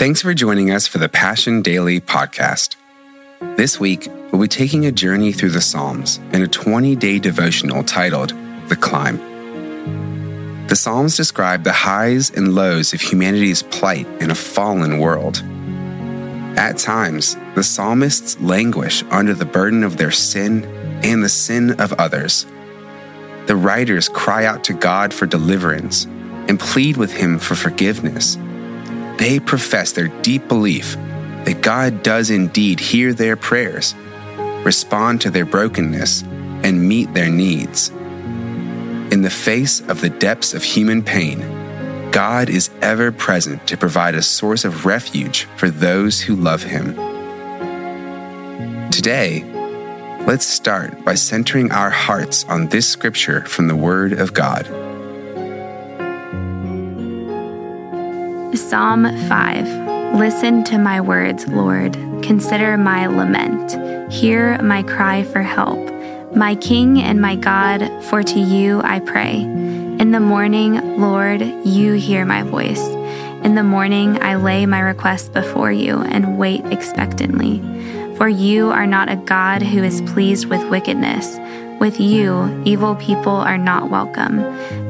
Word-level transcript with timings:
Thanks 0.00 0.22
for 0.22 0.32
joining 0.32 0.70
us 0.70 0.86
for 0.86 0.96
the 0.96 1.10
Passion 1.10 1.60
Daily 1.60 2.00
podcast. 2.00 2.76
This 3.58 3.78
week, 3.78 4.08
we'll 4.32 4.40
be 4.40 4.48
taking 4.48 4.86
a 4.86 4.90
journey 4.90 5.30
through 5.30 5.50
the 5.50 5.60
Psalms 5.60 6.16
in 6.32 6.40
a 6.40 6.48
20 6.48 6.96
day 6.96 7.18
devotional 7.18 7.84
titled 7.84 8.32
The 8.70 8.76
Climb. 8.76 9.18
The 10.68 10.74
Psalms 10.74 11.18
describe 11.18 11.64
the 11.64 11.74
highs 11.74 12.30
and 12.30 12.54
lows 12.54 12.94
of 12.94 13.02
humanity's 13.02 13.62
plight 13.62 14.06
in 14.22 14.30
a 14.30 14.34
fallen 14.34 15.00
world. 15.00 15.42
At 16.56 16.78
times, 16.78 17.36
the 17.54 17.62
psalmists 17.62 18.40
languish 18.40 19.02
under 19.10 19.34
the 19.34 19.44
burden 19.44 19.84
of 19.84 19.98
their 19.98 20.12
sin 20.12 20.64
and 21.04 21.22
the 21.22 21.28
sin 21.28 21.78
of 21.78 21.92
others. 22.00 22.46
The 23.48 23.56
writers 23.56 24.08
cry 24.08 24.46
out 24.46 24.64
to 24.64 24.72
God 24.72 25.12
for 25.12 25.26
deliverance 25.26 26.06
and 26.48 26.58
plead 26.58 26.96
with 26.96 27.12
Him 27.12 27.38
for 27.38 27.54
forgiveness 27.54 28.38
they 29.20 29.38
profess 29.38 29.92
their 29.92 30.08
deep 30.22 30.48
belief 30.48 30.96
that 31.44 31.60
God 31.60 32.02
does 32.02 32.30
indeed 32.30 32.80
hear 32.80 33.12
their 33.12 33.36
prayers, 33.36 33.94
respond 34.64 35.20
to 35.20 35.30
their 35.30 35.44
brokenness, 35.44 36.22
and 36.22 36.88
meet 36.88 37.12
their 37.12 37.28
needs. 37.28 37.90
In 37.90 39.20
the 39.20 39.30
face 39.30 39.80
of 39.80 40.00
the 40.00 40.08
depths 40.08 40.54
of 40.54 40.64
human 40.64 41.02
pain, 41.02 42.10
God 42.12 42.48
is 42.48 42.70
ever 42.80 43.12
present 43.12 43.66
to 43.66 43.76
provide 43.76 44.14
a 44.14 44.22
source 44.22 44.64
of 44.64 44.86
refuge 44.86 45.44
for 45.56 45.68
those 45.68 46.22
who 46.22 46.34
love 46.34 46.62
Him. 46.62 46.94
Today, 48.90 49.44
let's 50.26 50.46
start 50.46 51.04
by 51.04 51.14
centering 51.14 51.70
our 51.72 51.90
hearts 51.90 52.44
on 52.44 52.68
this 52.68 52.88
scripture 52.88 53.44
from 53.44 53.68
the 53.68 53.76
Word 53.76 54.14
of 54.14 54.32
God. 54.32 54.89
Psalm 58.70 59.04
5 59.26 60.14
Listen 60.14 60.62
to 60.62 60.78
my 60.78 61.00
words, 61.00 61.44
Lord. 61.48 61.94
Consider 62.22 62.76
my 62.76 63.08
lament. 63.08 64.12
Hear 64.12 64.62
my 64.62 64.84
cry 64.84 65.24
for 65.24 65.42
help. 65.42 65.92
My 66.36 66.54
King 66.54 67.00
and 67.00 67.20
my 67.20 67.34
God, 67.34 67.90
for 68.04 68.22
to 68.22 68.38
you 68.38 68.80
I 68.84 69.00
pray. 69.00 69.40
In 69.40 70.12
the 70.12 70.20
morning, 70.20 71.00
Lord, 71.00 71.42
you 71.66 71.94
hear 71.94 72.24
my 72.24 72.44
voice. 72.44 72.80
In 73.42 73.56
the 73.56 73.64
morning, 73.64 74.22
I 74.22 74.36
lay 74.36 74.66
my 74.66 74.78
request 74.78 75.32
before 75.32 75.72
you 75.72 76.02
and 76.02 76.38
wait 76.38 76.64
expectantly. 76.66 77.58
For 78.14 78.28
you 78.28 78.70
are 78.70 78.86
not 78.86 79.10
a 79.10 79.16
God 79.16 79.62
who 79.62 79.82
is 79.82 80.00
pleased 80.02 80.44
with 80.44 80.70
wickedness. 80.70 81.38
With 81.80 81.98
you, 81.98 82.62
evil 82.64 82.94
people 82.94 83.34
are 83.34 83.58
not 83.58 83.90
welcome. 83.90 84.36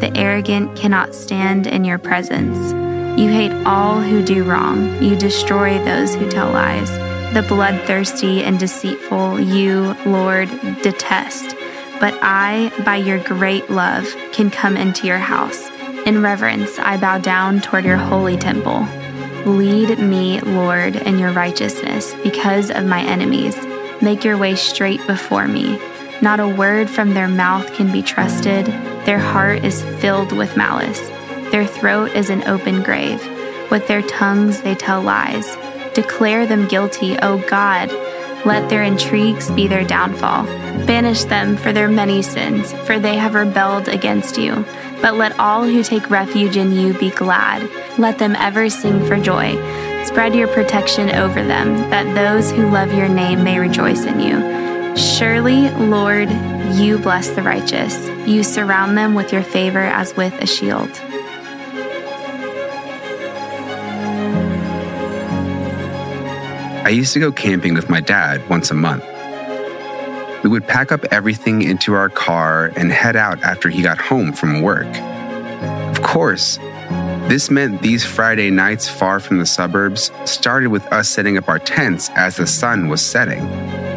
The 0.00 0.10
arrogant 0.16 0.76
cannot 0.76 1.14
stand 1.14 1.68
in 1.68 1.84
your 1.84 1.98
presence. 1.98 2.87
You 3.18 3.32
hate 3.32 3.66
all 3.66 4.00
who 4.00 4.22
do 4.22 4.44
wrong. 4.44 5.02
You 5.02 5.16
destroy 5.16 5.82
those 5.82 6.14
who 6.14 6.30
tell 6.30 6.52
lies. 6.52 6.88
The 7.34 7.44
bloodthirsty 7.48 8.44
and 8.44 8.60
deceitful 8.60 9.40
you, 9.40 9.96
Lord, 10.06 10.48
detest. 10.82 11.56
But 11.98 12.16
I, 12.22 12.70
by 12.84 12.94
your 12.94 13.18
great 13.18 13.70
love, 13.70 14.06
can 14.30 14.52
come 14.52 14.76
into 14.76 15.08
your 15.08 15.18
house. 15.18 15.68
In 16.06 16.22
reverence, 16.22 16.78
I 16.78 16.96
bow 16.96 17.18
down 17.18 17.60
toward 17.60 17.84
your 17.84 17.96
holy 17.96 18.36
temple. 18.36 18.86
Lead 19.44 19.98
me, 19.98 20.40
Lord, 20.40 20.94
in 20.94 21.18
your 21.18 21.32
righteousness 21.32 22.14
because 22.22 22.70
of 22.70 22.86
my 22.86 23.02
enemies. 23.02 23.56
Make 24.00 24.22
your 24.22 24.38
way 24.38 24.54
straight 24.54 25.04
before 25.08 25.48
me. 25.48 25.80
Not 26.22 26.38
a 26.38 26.46
word 26.46 26.88
from 26.88 27.14
their 27.14 27.26
mouth 27.26 27.74
can 27.74 27.90
be 27.90 28.00
trusted. 28.00 28.66
Their 29.06 29.18
heart 29.18 29.64
is 29.64 29.82
filled 30.00 30.30
with 30.30 30.56
malice. 30.56 31.10
Their 31.50 31.66
throat 31.66 32.14
is 32.14 32.30
an 32.30 32.46
open 32.46 32.82
grave. 32.82 33.26
With 33.70 33.88
their 33.88 34.02
tongues 34.02 34.60
they 34.60 34.74
tell 34.74 35.02
lies. 35.02 35.56
Declare 35.94 36.46
them 36.46 36.68
guilty, 36.68 37.18
O 37.18 37.38
God. 37.48 37.90
Let 38.44 38.68
their 38.68 38.82
intrigues 38.82 39.50
be 39.50 39.66
their 39.66 39.84
downfall. 39.84 40.44
Banish 40.86 41.24
them 41.24 41.56
for 41.56 41.72
their 41.72 41.88
many 41.88 42.22
sins, 42.22 42.72
for 42.86 42.98
they 42.98 43.16
have 43.16 43.34
rebelled 43.34 43.88
against 43.88 44.38
you. 44.38 44.64
But 45.02 45.16
let 45.16 45.38
all 45.38 45.64
who 45.64 45.82
take 45.82 46.10
refuge 46.10 46.56
in 46.56 46.72
you 46.72 46.92
be 46.94 47.10
glad. 47.10 47.68
Let 47.98 48.18
them 48.18 48.36
ever 48.36 48.68
sing 48.70 49.04
for 49.06 49.18
joy. 49.18 49.56
Spread 50.04 50.34
your 50.34 50.48
protection 50.48 51.10
over 51.10 51.42
them, 51.42 51.76
that 51.90 52.14
those 52.14 52.50
who 52.50 52.70
love 52.70 52.92
your 52.92 53.08
name 53.08 53.42
may 53.42 53.58
rejoice 53.58 54.04
in 54.04 54.20
you. 54.20 54.96
Surely, 54.96 55.68
Lord, 55.70 56.30
you 56.74 56.98
bless 56.98 57.28
the 57.30 57.42
righteous. 57.42 58.08
You 58.26 58.42
surround 58.42 58.96
them 58.96 59.14
with 59.14 59.32
your 59.32 59.42
favor 59.42 59.80
as 59.80 60.16
with 60.16 60.34
a 60.40 60.46
shield. 60.46 60.90
I 66.88 66.92
used 66.92 67.12
to 67.12 67.20
go 67.20 67.30
camping 67.30 67.74
with 67.74 67.90
my 67.90 68.00
dad 68.00 68.48
once 68.48 68.70
a 68.70 68.74
month. 68.74 69.04
We 70.42 70.48
would 70.48 70.66
pack 70.66 70.90
up 70.90 71.04
everything 71.10 71.60
into 71.60 71.92
our 71.92 72.08
car 72.08 72.72
and 72.76 72.90
head 72.90 73.14
out 73.14 73.42
after 73.42 73.68
he 73.68 73.82
got 73.82 73.98
home 73.98 74.32
from 74.32 74.62
work. 74.62 74.86
Of 75.90 76.02
course, 76.02 76.56
this 77.28 77.50
meant 77.50 77.82
these 77.82 78.06
Friday 78.06 78.48
nights 78.50 78.88
far 78.88 79.20
from 79.20 79.36
the 79.36 79.44
suburbs 79.44 80.10
started 80.24 80.68
with 80.68 80.90
us 80.90 81.10
setting 81.10 81.36
up 81.36 81.50
our 81.50 81.58
tents 81.58 82.08
as 82.14 82.38
the 82.38 82.46
sun 82.46 82.88
was 82.88 83.04
setting 83.04 83.40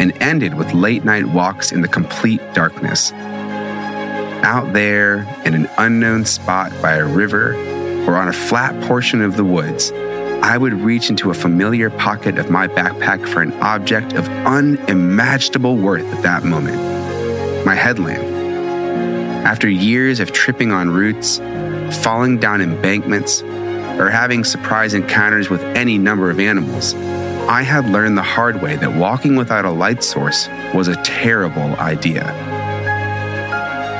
and 0.00 0.20
ended 0.20 0.54
with 0.54 0.74
late 0.74 1.04
night 1.04 1.26
walks 1.26 1.70
in 1.70 1.82
the 1.82 1.88
complete 1.88 2.40
darkness. 2.52 3.12
Out 4.42 4.72
there 4.72 5.18
in 5.44 5.54
an 5.54 5.70
unknown 5.78 6.24
spot 6.24 6.72
by 6.82 6.94
a 6.94 7.06
river 7.06 7.54
or 8.08 8.16
on 8.16 8.26
a 8.26 8.32
flat 8.32 8.74
portion 8.88 9.22
of 9.22 9.36
the 9.36 9.44
woods, 9.44 9.92
I 10.42 10.58
would 10.58 10.74
reach 10.74 11.08
into 11.08 11.30
a 11.30 11.34
familiar 11.34 11.88
pocket 11.88 12.38
of 12.38 12.50
my 12.50 12.66
backpack 12.66 13.28
for 13.28 13.42
an 13.42 13.52
object 13.60 14.14
of 14.14 14.28
unimaginable 14.28 15.76
worth 15.76 16.04
at 16.12 16.22
that 16.22 16.44
moment 16.44 16.92
my 17.64 17.74
headlamp. 17.74 18.24
After 19.46 19.68
years 19.68 20.20
of 20.20 20.32
tripping 20.32 20.72
on 20.72 20.90
roots, 20.90 21.38
falling 22.02 22.38
down 22.38 22.60
embankments, 22.60 23.42
or 23.42 24.10
having 24.10 24.42
surprise 24.42 24.94
encounters 24.94 25.48
with 25.48 25.62
any 25.76 25.98
number 25.98 26.30
of 26.30 26.40
animals, 26.40 26.94
I 26.94 27.62
had 27.62 27.88
learned 27.88 28.18
the 28.18 28.22
hard 28.22 28.62
way 28.62 28.76
that 28.76 28.94
walking 28.94 29.36
without 29.36 29.64
a 29.64 29.70
light 29.70 30.02
source 30.02 30.48
was 30.74 30.88
a 30.88 31.00
terrible 31.02 31.76
idea. 31.76 32.24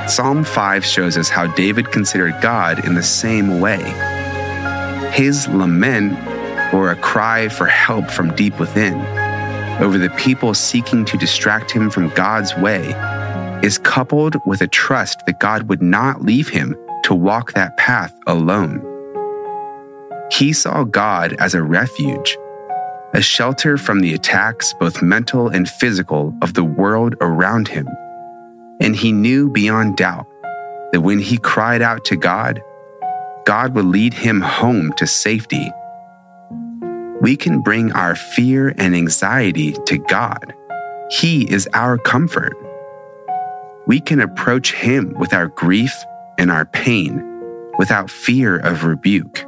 Psalm 0.09 0.43
5 0.43 0.85
shows 0.85 1.17
us 1.17 1.29
how 1.29 1.47
David 1.55 1.93
considered 1.93 2.35
God 2.41 2.85
in 2.85 2.95
the 2.95 3.03
same 3.03 3.61
way. 3.61 3.83
His 5.13 5.47
lament 5.49 6.19
or 6.73 6.91
a 6.91 6.97
cry 6.97 7.49
for 7.49 7.67
help 7.67 8.11
from 8.11 8.35
deep 8.35 8.59
within, 8.59 8.95
over 9.83 9.99
the 9.99 10.11
people 10.11 10.55
seeking 10.55 11.05
to 11.05 11.17
distract 11.17 11.71
him 11.71 11.91
from 11.91 12.09
God's 12.11 12.57
way, 12.57 12.95
is 13.63 13.79
coupled 13.79 14.37
with 14.47 14.61
a 14.63 14.69
trust 14.69 15.25
that 15.27 15.41
God 15.41 15.69
would 15.69 15.83
not 15.83 16.23
leave 16.23 16.49
him 16.49 16.77
to 17.05 17.15
walk 17.15 17.53
that 17.53 17.77
path 17.77 18.13
alone. 18.27 18.89
He 20.33 20.53
saw 20.53 20.85
God 20.85 21.35
as 21.35 21.55
a 21.55 21.63
refuge, 21.63 22.39
a 23.13 23.21
shelter 23.21 23.77
from 23.77 24.01
the 24.01 24.15
attacks, 24.15 24.73
both 24.81 25.03
mental 25.03 25.49
and 25.49 25.69
physical, 25.69 26.35
of 26.41 26.55
the 26.55 26.65
world 26.65 27.15
around 27.21 27.69
him. 27.69 27.87
And 28.81 28.97
he 28.97 29.13
knew 29.13 29.51
beyond 29.51 29.97
doubt 29.97 30.27
that 30.93 31.03
when 31.03 31.19
he 31.19 31.37
cried 31.37 31.83
out 31.83 32.05
to 32.07 32.17
God, 32.17 32.63
God 33.45 33.75
would 33.75 33.85
lead 33.85 34.15
him 34.15 34.41
home 34.41 34.93
to 34.95 35.07
safety 35.07 35.71
we 37.23 37.37
can 37.37 37.61
bring 37.61 37.93
our 37.93 38.17
fear 38.17 38.75
and 38.77 38.97
anxiety 38.97 39.73
to 39.87 39.97
God. 39.97 40.53
He 41.09 41.49
is 41.49 41.69
our 41.73 41.97
comfort. 41.97 42.53
We 43.87 44.01
can 44.01 44.21
approach 44.21 44.73
Him 44.73 45.15
with 45.21 45.33
our 45.33 45.47
grief 45.47 45.95
and 46.37 46.51
our 46.51 46.65
pain 46.65 47.23
without 47.79 48.11
fear 48.11 48.59
of 48.59 48.83
rebuke. 48.83 49.45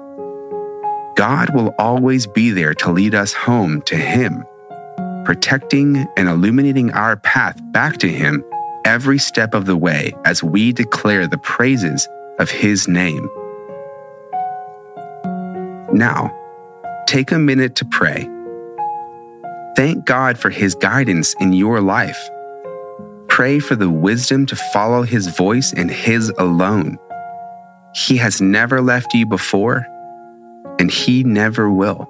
God 1.16 1.52
will 1.52 1.74
always 1.76 2.28
be 2.28 2.52
there 2.52 2.74
to 2.74 2.92
lead 2.92 3.12
us 3.12 3.32
home 3.32 3.82
to 3.82 3.96
Him, 3.96 4.44
protecting 5.24 6.06
and 6.16 6.28
illuminating 6.28 6.92
our 6.92 7.16
path 7.16 7.60
back 7.72 7.98
to 7.98 8.08
Him 8.08 8.44
every 8.84 9.18
step 9.18 9.52
of 9.52 9.66
the 9.66 9.76
way 9.76 10.14
as 10.24 10.44
we 10.44 10.72
declare 10.72 11.26
the 11.26 11.38
praises 11.38 12.08
of 12.38 12.52
His 12.52 12.86
name. 12.86 13.28
Now, 15.92 16.40
take 17.06 17.32
a 17.32 17.38
minute 17.38 17.74
to 17.76 17.84
pray. 17.84 18.28
Thank 19.76 20.04
God 20.04 20.38
for 20.38 20.50
His 20.50 20.74
guidance 20.74 21.34
in 21.40 21.52
your 21.52 21.80
life. 21.80 22.18
Pray 23.28 23.58
for 23.58 23.74
the 23.74 23.90
wisdom 23.90 24.46
to 24.46 24.56
follow 24.56 25.02
His 25.02 25.26
voice 25.26 25.72
and 25.72 25.90
His 25.90 26.30
alone. 26.38 26.98
He 27.94 28.16
has 28.18 28.40
never 28.40 28.80
left 28.80 29.14
you 29.14 29.26
before, 29.26 29.86
and 30.78 30.90
He 30.90 31.24
never 31.24 31.70
will. 31.70 32.08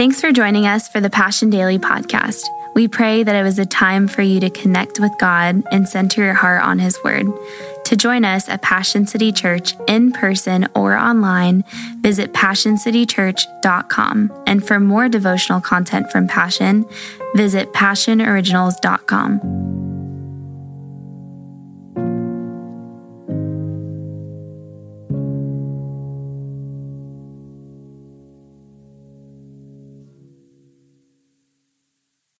Thanks 0.00 0.16
for 0.18 0.32
joining 0.32 0.66
us 0.66 0.88
for 0.88 0.98
the 0.98 1.10
Passion 1.10 1.50
Daily 1.50 1.78
podcast. 1.78 2.48
We 2.74 2.88
pray 2.88 3.22
that 3.22 3.36
it 3.36 3.42
was 3.42 3.58
a 3.58 3.66
time 3.66 4.08
for 4.08 4.22
you 4.22 4.40
to 4.40 4.48
connect 4.48 4.98
with 4.98 5.12
God 5.18 5.62
and 5.70 5.86
center 5.86 6.24
your 6.24 6.32
heart 6.32 6.62
on 6.62 6.78
His 6.78 6.98
Word. 7.04 7.26
To 7.84 7.96
join 7.96 8.24
us 8.24 8.48
at 8.48 8.62
Passion 8.62 9.06
City 9.06 9.30
Church 9.30 9.74
in 9.86 10.12
person 10.12 10.68
or 10.74 10.96
online, 10.96 11.64
visit 12.00 12.32
PassionCityChurch.com. 12.32 14.42
And 14.46 14.66
for 14.66 14.80
more 14.80 15.10
devotional 15.10 15.60
content 15.60 16.10
from 16.10 16.28
Passion, 16.28 16.86
visit 17.34 17.74
PassionOriginals.com. 17.74 19.69